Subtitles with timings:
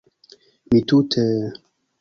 [0.71, 1.23] Mi tute...